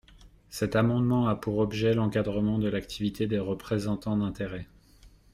[0.49, 4.65] Cet amendement a pour objet l’encadrement de l’activité des représentants d’intérêts.